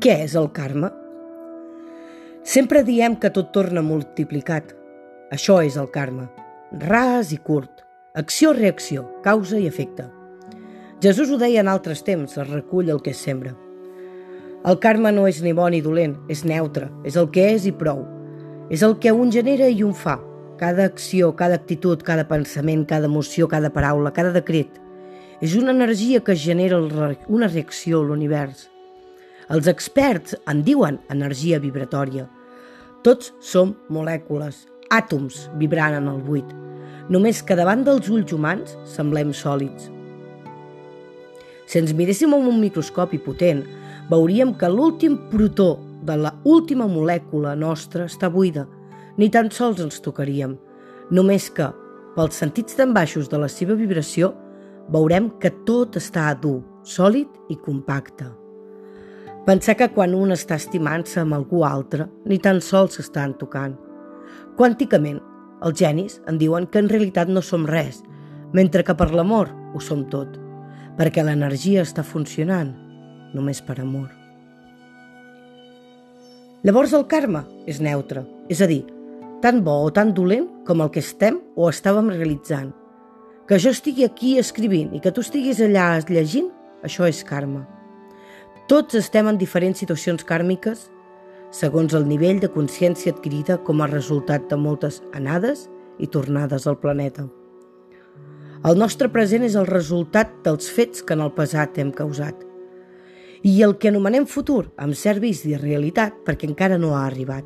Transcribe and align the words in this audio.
Què 0.00 0.14
és 0.24 0.32
el 0.38 0.48
karma? 0.56 0.88
Sempre 2.48 2.80
diem 2.82 3.12
que 3.20 3.28
tot 3.30 3.50
torna 3.52 3.82
multiplicat. 3.84 4.72
Això 5.30 5.58
és 5.62 5.76
el 5.76 5.90
karma. 5.92 6.30
Ras 6.80 7.32
i 7.36 7.36
curt. 7.36 7.82
Acció-reacció, 8.16 9.04
causa 9.22 9.60
i 9.60 9.66
efecte. 9.68 10.08
Jesús 11.02 11.30
ho 11.30 11.38
deia 11.38 11.60
en 11.60 11.68
altres 11.68 12.02
temps, 12.06 12.38
es 12.38 12.48
recull 12.48 12.88
el 12.88 13.02
que 13.04 13.12
es 13.12 13.20
sembra. 13.20 13.52
El 14.64 14.80
karma 14.80 15.12
no 15.12 15.26
és 15.28 15.42
ni 15.44 15.52
bon 15.52 15.76
ni 15.76 15.82
dolent, 15.84 16.16
és 16.32 16.44
neutre, 16.48 16.88
és 17.04 17.20
el 17.20 17.28
que 17.34 17.50
és 17.52 17.68
i 17.68 17.76
prou. 17.76 18.06
És 18.72 18.82
el 18.82 18.96
que 18.98 19.12
un 19.12 19.30
genera 19.34 19.68
i 19.68 19.84
un 19.84 19.92
fa. 19.92 20.16
Cada 20.56 20.88
acció, 20.88 21.34
cada 21.36 21.60
actitud, 21.60 22.00
cada 22.00 22.28
pensament, 22.32 22.88
cada 22.88 23.12
emoció, 23.12 23.48
cada 23.48 23.74
paraula, 23.76 24.16
cada 24.16 24.32
decret. 24.32 24.80
És 25.42 25.56
una 25.58 25.76
energia 25.76 26.24
que 26.24 26.36
genera 26.36 26.80
una 26.80 27.48
reacció 27.48 28.00
a 28.00 28.08
l'univers. 28.08 28.71
Els 29.50 29.66
experts 29.66 30.36
en 30.46 30.62
diuen 30.62 31.00
energia 31.10 31.58
vibratòria. 31.58 32.28
Tots 33.02 33.32
som 33.42 33.72
molècules, 33.90 34.66
àtoms 34.94 35.48
vibrant 35.58 35.96
en 35.98 36.06
el 36.12 36.20
buit. 36.22 36.46
Només 37.10 37.40
que 37.42 37.56
davant 37.58 37.82
dels 37.82 38.10
ulls 38.12 38.30
humans 38.32 38.76
semblem 38.86 39.32
sòlids. 39.34 39.88
Si 41.66 41.80
ens 41.80 41.94
miréssim 41.96 42.34
amb 42.36 42.46
un 42.46 42.60
microscopi 42.60 43.18
potent, 43.18 43.64
veuríem 44.10 44.52
que 44.54 44.70
l'últim 44.70 45.16
protó 45.32 45.78
de 46.02 46.16
la 46.20 46.34
última 46.44 46.86
molècula 46.86 47.56
nostra 47.56 48.06
està 48.10 48.30
buida. 48.30 48.66
Ni 49.16 49.30
tan 49.30 49.50
sols 49.50 49.80
ens 49.82 49.98
tocaríem. 50.04 50.54
Només 51.10 51.48
que, 51.50 51.70
pels 52.14 52.38
sentits 52.38 52.78
tan 52.78 52.94
baixos 52.94 53.30
de 53.32 53.40
la 53.40 53.48
seva 53.48 53.74
vibració, 53.78 54.32
veurem 54.92 55.30
que 55.40 55.50
tot 55.66 55.98
està 55.98 56.30
dur, 56.38 56.60
sòlid 56.84 57.50
i 57.50 57.58
compacte. 57.58 58.41
Pensar 59.42 59.74
que 59.74 59.88
quan 59.90 60.12
un 60.14 60.30
està 60.30 60.54
estimant-se 60.54 61.18
amb 61.18 61.34
algú 61.34 61.64
altre, 61.66 62.04
ni 62.30 62.36
tan 62.38 62.60
sols 62.62 62.94
s'estan 62.94 63.32
tocant. 63.40 63.74
Quànticament, 64.54 65.18
els 65.66 65.80
genis 65.80 66.20
en 66.30 66.38
diuen 66.38 66.68
que 66.70 66.78
en 66.78 66.90
realitat 66.92 67.26
no 67.26 67.42
som 67.42 67.66
res, 67.66 68.04
mentre 68.54 68.84
que 68.86 68.94
per 68.94 69.10
l'amor 69.10 69.50
ho 69.74 69.82
som 69.82 70.04
tot, 70.14 70.38
perquè 70.94 71.26
l'energia 71.26 71.82
està 71.82 72.06
funcionant 72.06 72.70
només 73.34 73.64
per 73.66 73.80
amor. 73.82 74.12
Llavors 76.62 76.94
el 76.94 77.08
karma 77.10 77.42
és 77.66 77.82
neutre, 77.82 78.22
és 78.46 78.62
a 78.62 78.70
dir, 78.70 78.84
tan 79.42 79.64
bo 79.66 79.80
o 79.82 79.90
tan 79.90 80.14
dolent 80.14 80.46
com 80.68 80.86
el 80.86 80.94
que 80.94 81.02
estem 81.02 81.42
o 81.58 81.66
estàvem 81.66 82.14
realitzant. 82.14 82.70
Que 83.50 83.58
jo 83.58 83.74
estigui 83.74 84.06
aquí 84.06 84.36
escrivint 84.38 84.94
i 84.94 85.02
que 85.02 85.10
tu 85.10 85.26
estiguis 85.26 85.58
allà 85.66 85.96
llegint, 86.06 86.52
això 86.86 87.10
és 87.10 87.26
karma. 87.26 87.66
Tots 88.68 88.94
estem 88.94 89.28
en 89.28 89.38
diferents 89.40 89.78
situacions 89.82 90.24
kàrmiques 90.24 90.86
segons 91.52 91.94
el 91.94 92.06
nivell 92.08 92.38
de 92.40 92.48
consciència 92.52 93.12
adquirida 93.12 93.58
com 93.66 93.82
a 93.82 93.90
resultat 93.90 94.48
de 94.48 94.56
moltes 94.56 95.02
anades 95.12 95.68
i 95.98 96.06
tornades 96.06 96.66
al 96.66 96.78
planeta. 96.80 97.26
El 98.64 98.78
nostre 98.78 99.10
present 99.10 99.42
és 99.42 99.58
el 99.58 99.66
resultat 99.66 100.32
dels 100.46 100.70
fets 100.70 101.02
que 101.02 101.18
en 101.18 101.26
el 101.26 101.34
passat 101.36 101.78
hem 101.82 101.92
causat– 101.92 102.48
i 103.42 103.62
el 103.62 103.74
que 103.78 103.90
anomenem 103.90 104.26
futur, 104.30 104.70
amb 104.78 104.94
cert 104.94 105.18
de 105.20 105.58
realitat, 105.58 106.14
perquè 106.24 106.46
encara 106.46 106.78
no 106.78 106.94
ha 106.94 107.06
arribat, 107.06 107.44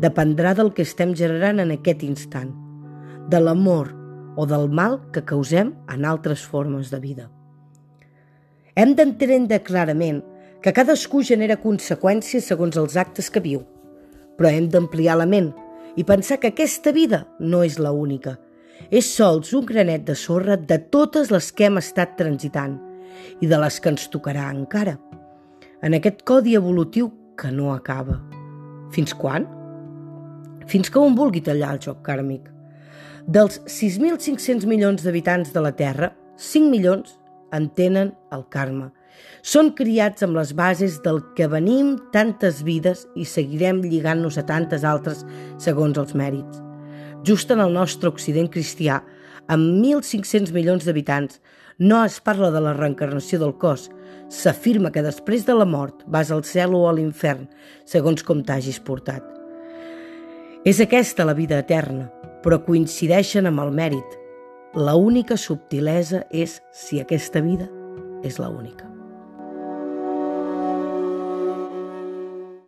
dependrà 0.00 0.54
del 0.54 0.72
que 0.72 0.82
estem 0.82 1.14
generant 1.14 1.60
en 1.60 1.70
aquest 1.70 2.02
instant, 2.02 2.54
de 3.28 3.40
l'amor 3.40 3.92
o 4.36 4.46
del 4.46 4.68
mal 4.70 5.00
que 5.12 5.24
causem 5.24 5.74
en 5.92 6.04
altres 6.04 6.40
formes 6.40 6.90
de 6.90 6.98
vida. 6.98 7.30
Hem 8.74 8.94
d'entendre 8.94 9.60
clarament 9.62 10.22
que 10.62 10.74
cadascú 10.74 11.22
genera 11.22 11.58
conseqüències 11.62 12.46
segons 12.50 12.76
els 12.76 12.96
actes 12.96 13.30
que 13.30 13.42
viu, 13.44 13.62
però 14.36 14.50
hem 14.50 14.68
d'ampliar 14.68 15.18
la 15.18 15.26
ment 15.26 15.52
i 15.96 16.04
pensar 16.04 16.38
que 16.38 16.52
aquesta 16.52 16.92
vida 16.92 17.24
no 17.38 17.64
és 17.66 17.78
la 17.78 17.92
única. 17.92 18.38
És 18.90 19.08
sols 19.10 19.52
un 19.54 19.66
granet 19.66 20.04
de 20.06 20.14
sorra 20.14 20.56
de 20.56 20.78
totes 20.78 21.32
les 21.34 21.50
que 21.52 21.66
hem 21.66 21.78
estat 21.80 22.16
transitant 22.16 22.78
i 23.40 23.46
de 23.50 23.58
les 23.58 23.80
que 23.80 23.90
ens 23.90 24.06
tocarà 24.12 24.50
encara– 24.54 24.98
en 25.82 25.94
aquest 25.94 26.24
codi 26.26 26.56
evolutiu 26.58 27.10
que 27.38 27.50
no 27.54 27.72
acaba. 27.72 28.18
Fins 28.90 29.14
quan? 29.14 29.46
Fins 30.66 30.90
que 30.90 30.98
un 30.98 31.14
vulgui 31.16 31.42
tallar 31.44 31.76
el 31.76 31.82
joc 31.84 32.02
kàrmic. 32.06 32.48
Dels 33.28 33.60
6.500 33.68 34.66
milions 34.66 35.04
d'habitants 35.04 35.52
de 35.54 35.62
la 35.62 35.74
Terra, 35.76 36.12
5 36.36 36.70
milions 36.72 37.18
entenen 37.54 38.14
el 38.32 38.44
karma. 38.50 38.90
Són 39.42 39.70
criats 39.78 40.24
amb 40.26 40.36
les 40.38 40.54
bases 40.56 40.98
del 41.04 41.20
que 41.36 41.48
venim 41.50 41.96
tantes 42.14 42.62
vides 42.66 43.06
i 43.16 43.24
seguirem 43.24 43.82
lligant-nos 43.84 44.38
a 44.38 44.44
tantes 44.48 44.84
altres 44.84 45.24
segons 45.62 45.98
els 45.98 46.14
mèrits. 46.18 46.62
Just 47.24 47.50
en 47.50 47.62
el 47.62 47.72
nostre 47.74 48.10
Occident 48.10 48.50
cristià, 48.50 49.00
amb 49.48 49.80
1.500 49.82 50.52
milions 50.54 50.84
d'habitants, 50.84 51.40
no 51.78 52.02
es 52.04 52.18
parla 52.20 52.50
de 52.50 52.60
la 52.60 52.74
reencarnació 52.74 53.38
del 53.38 53.54
cos. 53.58 53.88
S'afirma 54.28 54.90
que 54.92 55.04
després 55.06 55.46
de 55.46 55.54
la 55.54 55.66
mort 55.66 56.02
vas 56.06 56.32
al 56.34 56.42
cel 56.44 56.74
o 56.74 56.84
a 56.88 56.92
l'infern, 56.92 57.46
segons 57.86 58.26
com 58.26 58.42
t'hagis 58.42 58.80
portat. 58.82 59.22
És 60.66 60.82
aquesta 60.82 61.24
la 61.24 61.38
vida 61.38 61.60
eterna, 61.62 62.10
però 62.42 62.60
coincideixen 62.66 63.46
amb 63.46 63.62
el 63.62 63.72
mèrit. 63.72 64.18
La 64.74 64.98
única 64.98 65.38
subtilesa 65.38 66.26
és 66.30 66.58
si 66.74 67.00
aquesta 67.00 67.40
vida 67.40 67.70
és 68.26 68.42
la 68.42 68.50
única. 68.50 68.97